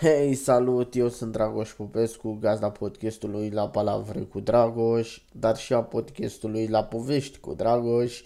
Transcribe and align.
Hei, 0.00 0.34
salut, 0.34 0.94
eu 0.94 1.08
sunt 1.08 1.32
Dragoș 1.32 1.72
Popescu, 1.72 2.38
gazda 2.40 2.70
podcastului 2.70 3.50
La 3.50 3.68
Palavre 3.68 4.20
cu 4.20 4.40
Dragoș, 4.40 5.22
dar 5.32 5.56
și 5.56 5.72
a 5.72 5.82
podcastului 5.82 6.66
La 6.66 6.84
Povești 6.84 7.38
cu 7.38 7.54
Dragoș, 7.54 8.22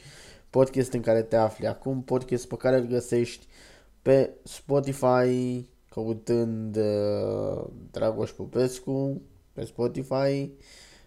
podcast 0.51 0.93
în 0.93 1.01
care 1.01 1.23
te 1.23 1.37
afli 1.37 1.67
acum, 1.67 2.03
podcast 2.03 2.49
pe 2.49 2.57
care 2.57 2.77
îl 2.77 2.87
găsești 2.87 3.47
pe 4.03 4.31
Spotify, 4.43 5.65
căutând 5.91 6.77
uh, 6.77 7.65
Dragoș 7.91 8.31
Popescu 8.31 9.23
pe 9.53 9.65
Spotify, 9.65 10.51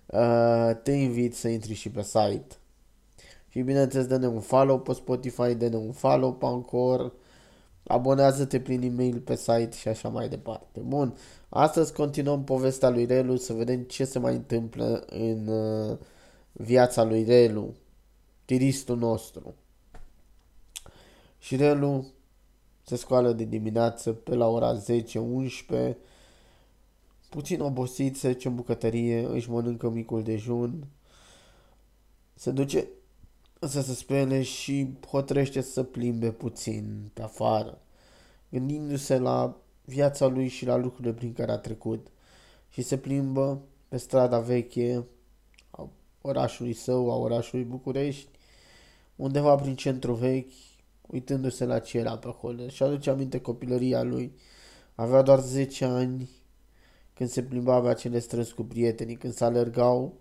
uh, 0.05 0.71
te 0.83 0.91
invit 0.91 1.35
să 1.35 1.47
intri 1.47 1.73
și 1.73 1.89
pe 1.89 2.03
site. 2.03 2.55
Și 3.49 3.61
bineînțeles, 3.61 4.07
dă-ne 4.07 4.27
un 4.27 4.39
follow 4.39 4.79
pe 4.79 4.93
Spotify, 4.93 5.53
dă-ne 5.53 5.75
un 5.75 5.91
follow 5.91 6.33
pe 6.33 6.45
Anchor, 6.45 7.13
abonează-te 7.83 8.59
prin 8.59 8.81
e-mail 8.81 9.19
pe 9.19 9.35
site 9.35 9.77
și 9.77 9.87
așa 9.87 10.09
mai 10.09 10.29
departe. 10.29 10.79
Bun, 10.79 11.17
astăzi 11.49 11.93
continuăm 11.93 12.43
povestea 12.43 12.89
lui 12.89 13.05
Relu 13.05 13.35
să 13.35 13.53
vedem 13.53 13.81
ce 13.81 14.05
se 14.05 14.19
mai 14.19 14.33
întâmplă 14.33 15.05
în 15.09 15.47
uh, 15.47 15.97
viața 16.57 17.03
lui 17.03 17.23
Relu, 17.23 17.73
tiristul 18.45 18.97
nostru. 18.97 19.55
Și 21.39 21.55
Relu 21.55 22.05
se 22.83 22.95
scoală 22.95 23.31
de 23.31 23.43
dimineață 23.43 24.13
pe 24.13 24.35
la 24.35 24.47
ora 24.47 24.81
10-11, 25.91 25.93
puțin 27.29 27.61
obosit, 27.61 28.17
se 28.17 28.31
duce 28.31 28.47
în 28.47 28.55
bucătărie, 28.55 29.25
își 29.25 29.49
mănâncă 29.49 29.89
micul 29.89 30.23
dejun, 30.23 30.87
se 32.33 32.51
duce 32.51 32.87
să 33.59 33.81
se 33.81 33.93
spele 33.93 34.41
și 34.41 34.87
hotărăște 35.07 35.61
să 35.61 35.83
plimbe 35.83 36.31
puțin 36.31 37.09
pe 37.13 37.21
afară, 37.21 37.81
gândindu-se 38.49 39.17
la 39.17 39.57
viața 39.85 40.27
lui 40.27 40.47
și 40.47 40.65
la 40.65 40.75
lucrurile 40.75 41.13
prin 41.13 41.33
care 41.33 41.51
a 41.51 41.57
trecut 41.57 42.07
și 42.69 42.81
se 42.81 42.97
plimbă 42.97 43.61
pe 43.87 43.97
strada 43.97 44.39
veche 44.39 44.95
a 44.95 45.14
orașului 46.25 46.73
său, 46.73 47.11
a 47.11 47.15
orașului 47.15 47.65
București, 47.65 48.29
undeva 49.15 49.55
prin 49.55 49.75
centru 49.75 50.13
vechi, 50.13 50.51
uitându-se 51.07 51.65
la 51.65 51.79
ce 51.79 51.97
era 51.97 52.17
pe 52.17 52.27
acolo. 52.27 52.67
Și 52.67 52.83
aduce 52.83 53.09
aminte 53.09 53.39
copilăria 53.39 54.03
lui. 54.03 54.35
Avea 54.95 55.21
doar 55.21 55.39
10 55.39 55.85
ani 55.85 56.29
când 57.13 57.29
se 57.29 57.43
plimba 57.43 57.81
pe 57.81 57.87
acele 57.87 58.19
străzi 58.19 58.53
cu 58.53 58.63
prietenii, 58.63 59.15
când 59.15 59.33
se 59.33 59.43
alergau 59.43 60.13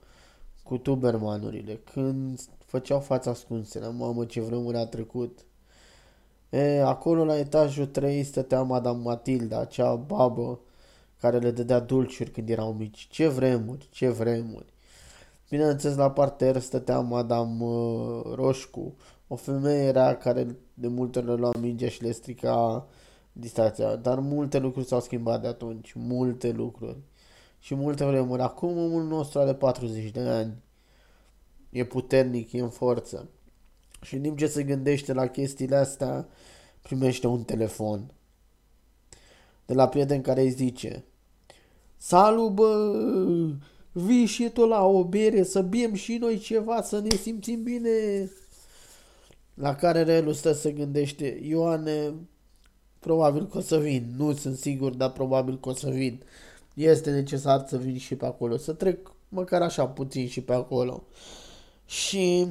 cu 0.63 0.79
tubermanurile, 0.79 1.81
când 1.93 2.41
făceau 2.59 3.01
fața 3.01 3.31
ascunse 3.31 3.79
la 3.79 3.89
mamă 3.89 4.25
ce 4.25 4.41
vremuri 4.41 4.77
a 4.77 4.87
trecut. 4.87 5.45
E, 6.51 6.83
acolo 6.83 7.25
la 7.25 7.39
etajul 7.39 7.87
3 7.87 8.23
stătea 8.23 8.63
Madame 8.63 9.03
Matilda, 9.03 9.61
acea 9.61 9.95
babă 9.95 10.61
care 11.21 11.39
le 11.39 11.51
dădea 11.51 11.81
dulciuri 11.81 12.31
când 12.31 12.49
erau 12.49 12.73
mici. 12.73 13.07
Ce 13.11 13.29
vremuri, 13.29 13.89
ce 13.91 14.09
vremuri. 14.09 14.74
Bineînțeles, 15.55 15.97
la 15.97 16.11
parter 16.11 16.61
stătea 16.61 17.01
Madame 17.01 17.65
uh, 17.65 18.23
Roșcu, 18.35 18.95
o 19.29 19.37
femeie 19.37 19.83
era 19.83 20.15
care 20.15 20.57
de 20.75 20.89
multe 20.89 21.19
ori 21.19 21.29
le 21.29 21.35
lua 21.35 21.51
mingea 21.61 21.89
și 21.89 22.03
le 22.03 22.13
strica 22.13 22.87
distracția, 23.33 23.97
dar 23.97 24.19
multe 24.19 24.59
lucruri 24.59 24.87
s-au 24.87 25.01
schimbat 25.01 25.41
de 25.41 25.47
atunci, 25.47 25.93
multe 25.93 26.51
lucruri. 26.51 26.97
Și 27.59 27.75
multe 27.75 28.05
vremuri. 28.05 28.43
Acum 28.43 28.79
omul 28.79 29.05
nostru 29.05 29.39
are 29.39 29.55
40 29.55 30.11
de 30.11 30.21
ani. 30.21 30.63
E 31.71 31.85
puternic, 31.85 32.53
e 32.53 32.61
în 32.61 32.71
forță. 32.71 33.29
Și 34.03 34.15
în 34.15 34.23
timp 34.23 34.39
ce 34.39 34.47
se 34.47 34.63
gândește 34.63 35.13
la 35.13 35.27
chestiile 35.27 35.77
astea, 35.77 36.29
primește 36.83 37.27
un 37.27 37.43
telefon. 37.43 38.13
De 39.67 39.75
la 39.75 39.89
prieten 39.89 40.21
care 40.21 40.41
îi 40.41 40.51
zice 40.51 41.05
Salut, 41.97 42.53
bă! 42.53 42.93
Vii 43.97 44.27
și 44.27 44.49
tu 44.49 44.67
la 44.67 44.85
o 44.85 45.05
bere 45.05 45.43
să 45.43 45.63
bem 45.63 45.95
și 45.95 46.17
noi 46.17 46.39
ceva, 46.39 46.83
să 46.83 47.01
ne 47.01 47.15
simțim 47.17 47.63
bine. 47.63 47.91
La 49.55 49.75
care 49.75 50.03
Relu 50.03 50.33
stă 50.33 50.53
să 50.53 50.71
gândește, 50.71 51.41
Ioane, 51.43 52.15
probabil 52.99 53.47
că 53.47 53.59
o 53.59 53.61
să 53.61 53.79
vin, 53.79 54.15
nu 54.17 54.33
sunt 54.33 54.57
sigur, 54.57 54.95
dar 54.95 55.13
probabil 55.13 55.59
că 55.61 55.69
o 55.69 55.73
să 55.73 55.91
vin. 55.91 56.23
Este 56.75 57.11
necesar 57.11 57.65
să 57.69 57.77
vin 57.77 57.99
și 57.99 58.15
pe 58.15 58.27
acolo, 58.27 58.57
să 58.57 58.73
trec 58.73 59.13
măcar 59.29 59.63
așa 59.63 59.87
puțin 59.87 60.29
și 60.29 60.41
pe 60.41 60.53
acolo. 60.53 61.05
Și 61.87 62.47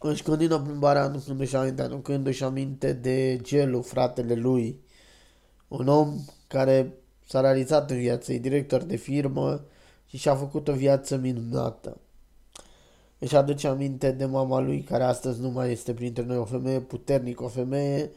își 0.00 0.22
continuă 0.22 0.58
plimbarea 0.58 1.02
aducându-și 1.02 1.56
aminte, 1.56 1.82
aducându-și 1.82 2.44
aminte 2.44 2.92
de 2.92 3.38
Gelu, 3.42 3.82
fratele 3.82 4.34
lui. 4.34 4.80
Un 5.68 5.88
om 5.88 6.24
care 6.46 6.92
s-a 7.28 7.40
realizat 7.40 7.90
în 7.90 7.98
viață, 7.98 8.32
e 8.32 8.38
director 8.38 8.82
de 8.82 8.96
firmă 8.96 9.64
și 10.12 10.18
și-a 10.18 10.34
făcut 10.34 10.68
o 10.68 10.72
viață 10.72 11.16
minunată. 11.16 12.00
Își 13.18 13.36
aduce 13.36 13.66
aminte 13.66 14.10
de 14.10 14.24
mama 14.24 14.60
lui, 14.60 14.82
care 14.82 15.04
astăzi 15.04 15.40
nu 15.40 15.50
mai 15.50 15.70
este 15.70 15.94
printre 15.94 16.24
noi, 16.24 16.36
o 16.36 16.44
femeie 16.44 16.80
puternică, 16.80 17.44
o 17.44 17.48
femeie 17.48 18.10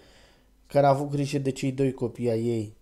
care 0.68 0.86
a 0.86 0.90
avut 0.90 1.10
grijă 1.10 1.38
de 1.38 1.52
cei 1.52 1.72
doi 1.72 1.94
copii 1.94 2.30
ai 2.30 2.46
ei. 2.46 2.76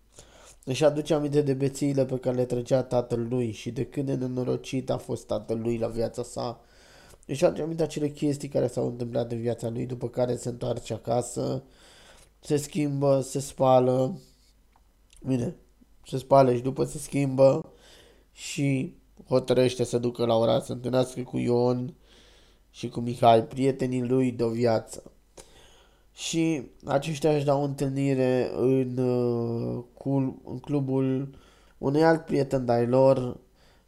Își 0.64 0.84
aduce 0.84 1.14
aminte 1.14 1.42
de 1.42 1.54
bețiile 1.54 2.06
pe 2.06 2.18
care 2.18 2.36
le 2.36 2.46
trăgea 2.46 2.84
tatăl 2.84 3.28
lui 3.30 3.52
și 3.52 3.72
de 3.72 3.86
cât 3.86 4.06
de 4.06 4.14
nenorocit 4.14 4.90
a 4.90 4.98
fost 4.98 5.28
tatăl 5.28 5.60
lui 5.60 5.78
la 5.78 5.88
viața 5.88 6.24
sa. 6.24 6.62
Își 7.26 7.46
aduce 7.46 7.62
aminte 7.62 7.84
acele 7.84 8.10
chestii 8.10 8.48
care 8.48 8.68
s-au 8.68 8.88
întâmplat 8.88 9.32
în 9.32 9.42
viața 9.42 9.70
lui, 9.70 9.86
după 9.86 10.10
care 10.10 10.36
se 10.36 10.50
întoarce 10.50 10.94
acasă, 10.94 11.64
se 12.40 12.58
schimbă, 12.58 13.22
se 13.22 13.40
spală, 13.40 14.20
bine, 15.26 15.56
se 16.08 16.18
spală 16.18 16.54
și 16.56 16.62
după 16.62 16.84
se 16.84 16.98
schimbă 16.98 17.72
și 18.32 19.02
hotărăște 19.28 19.84
să 19.84 19.98
ducă 19.98 20.26
la 20.26 20.36
oraș 20.36 20.64
să 20.64 20.72
întâlnească 20.72 21.22
cu 21.22 21.38
Ion 21.38 21.94
și 22.70 22.90
cu 22.90 23.00
Mihai, 23.00 23.44
prietenii 23.44 24.04
lui 24.04 24.32
de 24.32 24.44
o 24.44 24.50
viață. 24.50 25.04
Și 26.14 26.72
aceștia 26.86 27.36
își 27.36 27.46
dau 27.46 27.64
întâlnire 27.64 28.52
în, 28.56 28.98
uh, 28.98 29.84
cu, 29.94 30.42
în 30.46 30.60
clubul 30.60 31.36
unui 31.78 32.04
alt 32.04 32.26
prieten 32.26 32.66
de-ai 32.66 32.88
lor, 32.88 33.38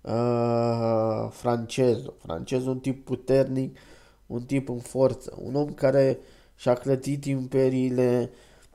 uh, 0.02 1.28
francez. 1.30 1.98
Francez, 2.18 2.66
un 2.66 2.80
tip 2.80 3.06
puternic, 3.06 3.78
un 4.26 4.42
tip 4.42 4.70
în 4.70 4.80
forță, 4.80 5.38
un 5.42 5.56
om 5.56 5.74
care 5.74 6.20
și-a 6.56 6.74
clătit 6.74 7.26
imperiile 7.26 8.30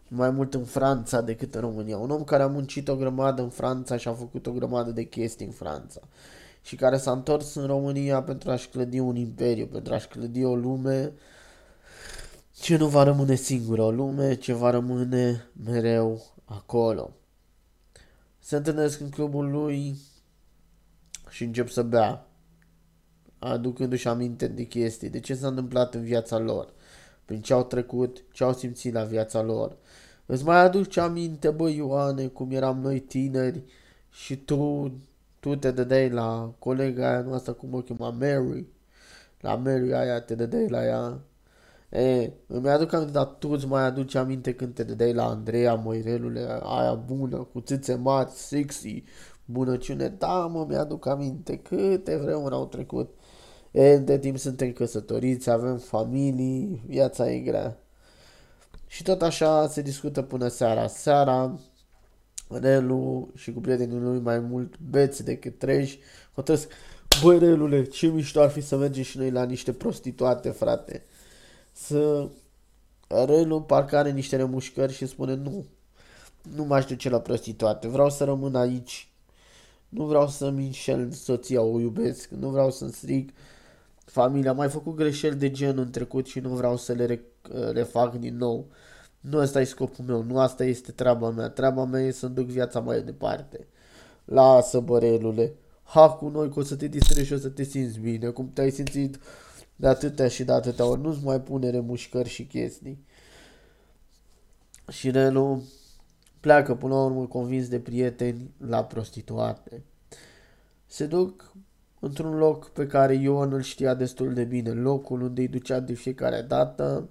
mai 0.09 0.31
mult 0.31 0.55
în 0.55 0.65
Franța 0.65 1.21
decât 1.21 1.55
în 1.55 1.61
România. 1.61 1.97
Un 1.97 2.11
om 2.11 2.25
care 2.25 2.43
a 2.43 2.47
muncit 2.47 2.89
o 2.89 2.97
grămadă 2.97 3.43
în 3.43 3.49
Franța 3.49 3.97
și 3.97 4.09
a 4.09 4.13
făcut 4.13 4.47
o 4.47 4.53
grămadă 4.53 4.91
de 4.91 5.03
chestii 5.03 5.47
în 5.47 5.53
Franța. 5.53 6.01
Și 6.63 6.77
care 6.77 6.97
s-a 6.97 7.13
întors 7.13 7.55
în 7.55 7.67
România 7.67 8.23
pentru 8.23 8.51
a-și 8.51 8.69
clădi 8.69 8.99
un 8.99 9.17
imperiu, 9.17 9.67
pentru 9.67 9.95
a-și 9.95 10.09
clădi 10.09 10.45
o 10.45 10.55
lume 10.55 11.13
ce 12.61 12.77
nu 12.77 12.89
va 12.89 13.03
rămâne 13.03 13.35
singură, 13.35 13.83
o 13.83 13.91
lume 13.91 14.35
ce 14.35 14.53
va 14.53 14.71
rămâne 14.71 15.51
mereu 15.65 16.35
acolo. 16.45 17.15
Se 18.39 18.57
întâlnesc 18.57 19.01
în 19.01 19.09
clubul 19.11 19.51
lui 19.51 19.99
și 21.31 21.45
încep 21.45 21.69
să 21.69 21.83
bea, 21.83 22.27
aducându-și 23.39 24.09
aminte 24.09 24.47
de 24.47 24.63
chestii, 24.63 25.09
de 25.09 25.21
ce 25.21 25.35
s-a 25.35 25.47
întâmplat 25.47 25.95
în 25.95 26.03
viața 26.03 26.39
lor, 26.39 26.73
prin 27.25 27.41
ce 27.41 27.53
au 27.53 27.65
trecut, 27.65 28.25
ce 28.33 28.45
au 28.45 28.53
simțit 28.53 28.93
la 28.93 29.05
viața 29.05 29.43
lor. 29.43 29.77
Îți 30.27 30.45
mai 30.45 30.57
aduci 30.57 30.97
aminte, 30.97 31.51
bă, 31.51 31.71
Ioane, 31.71 32.27
cum 32.27 32.51
eram 32.51 32.81
noi 32.81 33.01
tineri 33.01 33.65
și 34.11 34.37
tu, 34.37 34.93
tu 35.41 35.57
te 35.57 35.71
dădeai 35.71 36.11
la 36.11 36.55
colega 36.59 37.09
aia 37.09 37.21
noastră, 37.21 37.53
cum 37.53 37.75
o 37.75 37.81
chema, 37.81 38.11
Mary. 38.11 38.67
La 39.41 39.55
Mary 39.55 39.95
aia 39.95 40.21
te 40.21 40.35
dădeai 40.35 40.69
la 40.69 40.85
ea. 40.85 41.21
E, 41.91 42.33
îmi 42.47 42.69
aduc 42.69 42.93
aminte, 42.93 43.13
dar 43.13 43.25
tu 43.27 43.49
îți 43.51 43.67
mai 43.67 43.83
aduci 43.83 44.15
aminte 44.15 44.55
când 44.55 44.75
te 44.75 44.83
dădeai 44.83 45.13
la 45.13 45.29
Andreea 45.29 45.75
Moirelule, 45.75 46.61
aia 46.63 46.95
bună, 46.95 47.37
cu 47.37 47.61
țâțe 47.61 47.95
mari, 47.95 48.31
sexy, 48.31 49.05
bunăciune. 49.45 50.09
Da, 50.09 50.47
mă, 50.47 50.67
mi-aduc 50.69 51.07
aminte 51.07 51.57
câte 51.57 52.17
vremuri 52.17 52.55
au 52.55 52.67
trecut. 52.67 53.11
E, 53.71 53.97
de 53.99 54.19
timp 54.19 54.39
suntem 54.39 54.73
căsătoriți, 54.73 55.51
avem 55.51 55.77
familii, 55.79 56.83
viața 56.87 57.31
e 57.31 57.39
grea. 57.39 57.79
Și 58.87 59.03
tot 59.03 59.23
așa 59.23 59.69
se 59.69 59.83
discută 59.83 60.23
până 60.23 60.49
seara. 60.49 60.87
Seara, 60.87 61.59
Relu 62.51 63.31
și 63.35 63.53
cu 63.53 63.61
prietenii 63.61 63.99
lui 63.99 64.21
mai 64.21 64.39
mult 64.39 64.79
beți 64.79 65.25
decât 65.25 65.59
treji, 65.59 65.99
hotărăsc, 66.35 66.69
băi, 67.23 67.39
Relule, 67.39 67.85
ce 67.85 68.07
mișto 68.07 68.41
ar 68.41 68.51
fi 68.51 68.61
să 68.61 68.77
mergem 68.77 69.03
și 69.03 69.19
noi 69.19 69.31
la 69.31 69.45
niște 69.45 69.73
prostituate, 69.73 70.51
frate. 70.51 71.03
să 71.73 72.29
Relu 73.07 73.61
parcă 73.63 73.97
are 73.97 74.11
niște 74.11 74.37
remușcări 74.37 74.93
și 74.93 75.07
spune 75.07 75.35
nu, 75.35 75.65
nu 76.55 76.65
m-aș 76.65 76.85
duce 76.85 77.09
la 77.09 77.21
prostituate, 77.21 77.89
vreau 77.89 78.11
să 78.11 78.25
rămân 78.25 78.55
aici. 78.55 79.09
Nu 79.89 80.05
vreau 80.05 80.29
să-mi 80.29 80.65
înșel 80.65 81.11
soția, 81.11 81.63
o 81.63 81.81
iubesc, 81.81 82.29
nu 82.29 82.49
vreau 82.49 82.71
să-mi 82.71 82.93
stric 82.93 83.31
familia. 84.05 84.51
Am 84.51 84.57
mai 84.57 84.69
făcut 84.69 84.95
greșeli 84.95 85.37
de 85.37 85.51
gen 85.51 85.79
în 85.79 85.91
trecut 85.91 86.27
și 86.27 86.41
nu 86.41 86.49
vreau 86.49 86.77
să 86.77 86.93
le 86.93 87.21
refac 87.73 88.15
din 88.15 88.37
nou. 88.37 88.67
Nu 89.21 89.39
asta 89.39 89.61
e 89.61 89.65
scopul 89.65 90.05
meu, 90.05 90.23
nu 90.23 90.39
asta 90.39 90.65
este 90.65 90.93
treaba 90.93 91.31
mea. 91.31 91.49
Treaba 91.49 91.85
mea 91.85 92.01
e 92.01 92.11
să-mi 92.11 92.35
duc 92.35 92.47
viața 92.47 92.81
mai 92.81 93.03
departe. 93.03 93.67
Lasă, 94.25 94.81
bărelule, 94.81 95.53
ha 95.83 96.11
cu 96.11 96.29
noi 96.29 96.51
că 96.51 96.59
o 96.59 96.63
să 96.63 96.77
te 96.77 96.87
distrezi 96.87 97.27
și 97.27 97.33
o 97.33 97.39
să 97.39 97.49
te 97.49 97.63
simți 97.63 97.99
bine, 97.99 98.29
cum 98.29 98.51
te-ai 98.53 98.71
simțit 98.71 99.19
de 99.77 99.87
atâtea 99.87 100.29
și 100.29 100.45
de 100.45 100.53
atâtea 100.53 100.85
ori. 100.85 101.01
Nu-ți 101.01 101.25
mai 101.25 101.41
pune 101.41 101.71
remușcări 101.71 102.29
și 102.29 102.47
chestii. 102.47 103.05
Și 104.89 105.11
Relu 105.11 105.63
pleacă 106.41 106.75
până 106.75 106.95
la 106.95 107.05
urmă 107.05 107.27
convins 107.27 107.69
de 107.69 107.81
prieteni 107.81 108.51
la 108.59 108.85
prostituate. 108.85 109.85
Se 110.87 111.07
duc 111.07 111.53
într-un 112.01 112.37
loc 112.37 112.69
pe 112.69 112.87
care 112.87 113.15
Ion 113.15 113.53
îl 113.53 113.63
știa 113.63 113.95
destul 113.95 114.35
de 114.35 114.45
bine, 114.45 114.71
locul 114.71 115.23
unde 115.23 115.41
îi 115.41 115.49
ducea 115.49 115.81
de 115.81 115.93
fiecare 115.93 116.43
dată. 116.43 117.09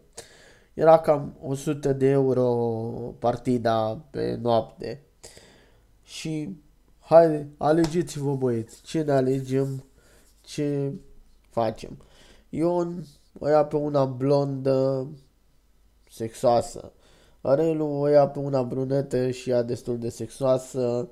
Era 0.79 0.99
cam 0.99 1.35
100 1.41 1.93
de 1.93 2.07
euro 2.07 2.45
partida 3.19 4.05
pe 4.09 4.37
noapte. 4.41 5.01
Și 6.03 6.57
haide, 6.99 7.49
alegeți-vă 7.57 8.35
băieți, 8.35 8.81
ce 8.81 9.01
ne 9.01 9.11
alegem, 9.11 9.83
ce 10.41 10.93
facem. 11.49 11.97
Ion 12.49 13.05
o 13.39 13.47
ia 13.47 13.65
pe 13.65 13.75
una 13.75 14.05
blondă, 14.05 15.07
sexoasă. 16.09 16.91
Arelu 17.41 17.85
o 17.85 18.07
ia 18.07 18.27
pe 18.27 18.39
una 18.39 18.63
brunetă 18.63 19.29
și 19.29 19.49
ea 19.49 19.61
destul 19.61 19.97
de 19.97 20.09
sexoasă. 20.09 21.09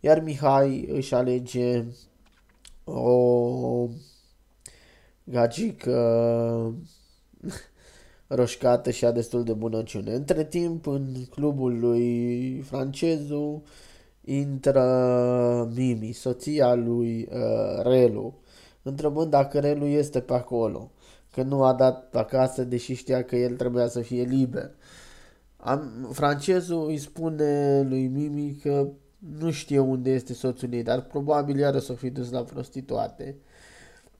Iar 0.00 0.20
Mihai 0.20 0.86
își 0.88 1.14
alege 1.14 1.84
o 2.84 3.88
gagică 5.24 6.74
roșcată 8.26 8.90
și 8.90 9.04
a 9.04 9.10
destul 9.10 9.44
de 9.44 9.52
bunăciune. 9.52 10.12
Între 10.12 10.44
timp, 10.44 10.86
în 10.86 11.06
clubul 11.30 11.78
lui 11.78 12.60
Francezu 12.60 13.62
intră 14.24 15.70
Mimi, 15.74 16.12
soția 16.12 16.74
lui 16.74 17.28
uh, 17.32 17.82
Relu, 17.82 18.34
întrebând 18.82 19.30
dacă 19.30 19.58
Relu 19.58 19.86
este 19.86 20.20
pe 20.20 20.32
acolo, 20.32 20.90
că 21.32 21.42
nu 21.42 21.64
a 21.64 21.72
dat 21.72 22.14
acasă, 22.14 22.64
deși 22.64 22.94
știa 22.94 23.24
că 23.24 23.36
el 23.36 23.56
trebuia 23.56 23.88
să 23.88 24.00
fie 24.00 24.22
liber. 24.22 24.70
Am, 25.56 26.08
francezul 26.12 26.86
îi 26.86 26.98
spune 26.98 27.82
lui 27.88 28.06
Mimi 28.06 28.58
că 28.62 28.88
nu 29.38 29.50
știe 29.50 29.78
unde 29.78 30.10
este 30.10 30.32
soțul 30.32 30.72
ei, 30.72 30.82
dar 30.82 31.02
probabil 31.02 31.58
iară 31.58 31.78
s-o 31.78 31.94
fi 31.94 32.10
dus 32.10 32.30
la 32.30 32.42
prostituate. 32.42 33.36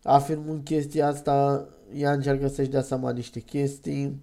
Afirmând 0.07 0.65
chestia 0.65 1.07
asta, 1.07 1.69
ea 1.95 2.13
încearcă 2.13 2.49
să-și 2.49 2.69
dea 2.69 2.83
seama 2.83 3.13
niște 3.13 3.41
chestii. 3.41 4.23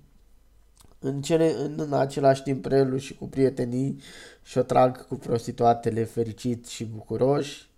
În, 1.00 1.22
cele, 1.22 1.54
în, 1.64 1.74
în 1.78 1.94
același 1.94 2.44
timp, 2.44 2.66
Relu 2.66 2.98
și 2.98 3.16
cu 3.16 3.28
prietenii 3.28 4.00
și-o 4.44 4.62
trag 4.62 5.08
cu 5.08 5.16
prostituatele 5.16 6.04
fericiți 6.04 6.74
și 6.74 6.86
bucuroși. 6.86 7.70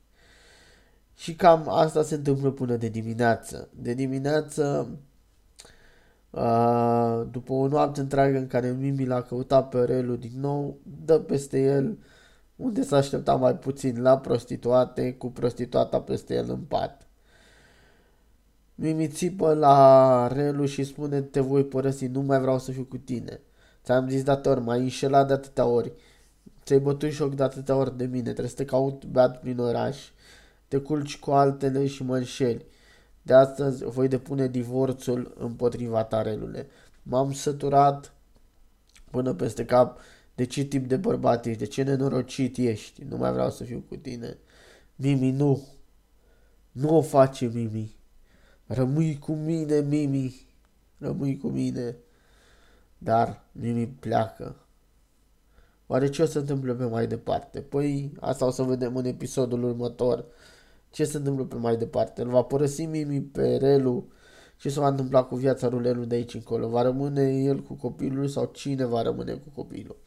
Și 1.16 1.36
cam 1.36 1.69
asta 1.69 2.04
se 2.04 2.16
întâmplă 2.16 2.52
până 2.52 2.75
de 2.75 2.88
dimineață. 2.88 3.69
De 3.81 3.94
dimineață, 3.94 4.90
după 7.31 7.54
o 7.54 7.68
noapte 7.68 8.00
întreagă 8.00 8.38
în 8.38 8.48
care 8.48 8.72
Mimi 8.72 9.06
l-a 9.06 9.22
căutat 9.22 9.69
pe 9.69 9.84
Relu 9.84 10.16
din 10.16 10.40
nou, 10.40 10.78
dă 11.06 11.19
peste 11.19 11.62
el 11.62 11.98
unde 12.56 12.84
s-a 12.84 12.98
așteptat 12.98 13.40
mai 13.40 13.56
puțin 13.56 14.02
la 14.02 14.18
prostituate, 14.18 15.13
cu 15.13 15.31
prostituata 15.31 16.02
peste 16.02 16.34
el 16.34 16.50
în 16.50 16.60
pat. 16.60 17.05
Mimi 18.75 19.07
țipă 19.07 19.54
la 19.54 20.27
Relu 20.27 20.66
și 20.66 20.83
spune 20.83 21.22
te 21.22 21.39
voi 21.39 21.66
părăsi, 21.66 22.06
nu 22.06 22.22
mai 22.22 22.39
vreau 22.39 22.60
să 22.60 22.72
fiu 22.72 22.83
cu 22.83 22.98
tine. 22.98 23.42
Ți-am 23.83 24.10
zis 24.10 24.24
dator, 24.24 24.60
m-ai 24.60 24.80
înșelat 24.80 25.27
de 25.27 25.33
atâtea 25.33 25.66
ori. 25.66 25.94
Ți-ai 26.63 26.80
bătut 26.80 27.12
șoc 27.12 27.36
de 27.36 27.44
atâtea 27.44 27.75
ori 27.75 27.98
de 27.98 28.06
mine, 28.06 28.22
trebuie 28.22 28.48
să 28.48 28.56
te 28.56 28.66
caut 28.66 29.06
beat 29.06 29.39
prin 29.39 29.60
oraș. 29.60 29.98
Te 30.68 30.77
culci 30.77 31.19
cu 31.19 31.31
altele 31.31 31.88
și 31.88 32.04
mă 32.04 32.18
înșeli. 32.18 32.66
De 33.22 33.33
astăzi 33.33 33.83
voi 33.83 34.07
depune 34.07 34.48
divorțul 34.48 35.36
împotriva 35.38 36.04
ta, 36.04 36.21
Relule. 36.21 36.68
M-am 37.04 37.33
săturat 37.33 38.13
până 39.12 39.33
peste 39.33 39.66
cap 39.66 40.00
de 40.36 40.45
ce 40.45 40.63
tip 40.63 40.88
de 40.88 40.98
bărbat 40.98 41.45
ești, 41.45 41.60
de 41.60 41.66
ce 41.66 41.83
nenorocit 41.83 42.57
ești, 42.57 43.04
nu 43.04 43.18
mai 43.18 43.31
vreau 43.31 43.50
să 43.50 43.63
fiu 43.63 43.83
cu 43.88 43.95
tine. 43.95 44.38
Mimi, 44.95 45.31
nu. 45.31 45.68
Nu 46.71 46.98
o 46.98 47.01
face, 47.01 47.45
Mimi. 47.54 47.95
Rămâi 48.68 49.20
cu 49.20 49.34
mine, 49.34 49.80
Mimi. 49.80 50.48
Rămâi 50.98 51.38
cu 51.38 51.48
mine. 51.48 51.98
Dar 52.98 53.44
Mimi 53.52 53.88
pleacă. 53.88 54.56
Oare 55.88 56.10
ce 56.10 56.22
o 56.22 56.26
să 56.26 56.32
se 56.32 56.38
întâmple 56.38 56.74
pe 56.74 56.86
mai 56.86 57.08
departe? 57.08 57.62
Păi 57.62 58.12
asta 58.20 58.46
o 58.46 58.50
să 58.50 58.64
vedem 58.64 58.96
în 58.96 59.06
episodul 59.06 59.64
următor. 59.64 60.26
Ce 60.90 61.06
se 61.06 61.18
întâmplă 61.18 61.46
pe 61.46 61.56
mai 61.56 61.78
departe? 61.78 62.22
Îl 62.22 62.30
va 62.30 62.42
părăsi 62.42 62.86
Mimi 62.86 63.22
pe 63.22 63.56
Relu? 63.56 64.08
Ce 64.58 64.70
se 64.70 64.80
va 64.80 64.88
întâmpla 64.88 65.24
cu 65.24 65.36
viața 65.36 65.68
lui 65.68 65.82
Relu 65.82 66.04
de 66.04 66.16
aici 66.16 66.34
încolo? 66.34 66.68
Va 66.68 66.82
rămâne 66.82 67.44
el 67.44 67.62
cu 67.62 67.74
copilul 67.74 68.28
sau 68.28 68.46
cine 68.46 68.86
va 68.86 69.02
rămâne 69.02 69.34
cu 69.34 69.50
copilul? 69.56 69.98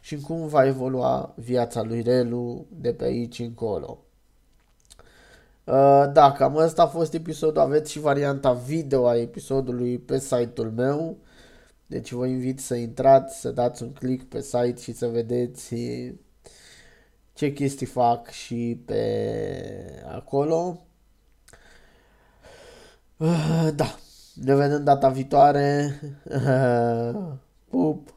Și 0.00 0.16
cum 0.16 0.46
va 0.46 0.66
evolua 0.66 1.34
viața 1.36 1.82
lui 1.82 2.02
Relu 2.02 2.66
de 2.70 2.94
pe 2.94 3.04
aici 3.04 3.38
încolo? 3.38 4.04
Uh, 5.64 6.12
da, 6.12 6.32
cam 6.32 6.56
asta 6.56 6.82
a 6.82 6.86
fost 6.86 7.14
episodul. 7.14 7.62
Aveți 7.62 7.90
și 7.90 8.00
varianta 8.00 8.52
video 8.52 9.06
a 9.08 9.16
episodului 9.16 9.98
pe 9.98 10.18
site-ul 10.18 10.70
meu. 10.70 11.18
Deci 11.86 12.12
vă 12.12 12.26
invit 12.26 12.60
să 12.60 12.74
intrați, 12.74 13.40
să 13.40 13.50
dați 13.50 13.82
un 13.82 13.92
click 13.92 14.28
pe 14.28 14.40
site 14.40 14.80
și 14.80 14.92
să 14.92 15.06
vedeți 15.06 15.74
ce 17.32 17.52
chestii 17.52 17.86
fac 17.86 18.28
și 18.28 18.82
pe 18.84 20.04
acolo. 20.08 20.86
Uh, 23.16 23.68
da, 23.74 23.96
ne 24.34 24.54
vedem 24.54 24.84
data 24.84 25.08
viitoare. 25.08 26.00
Pup! 27.70 28.14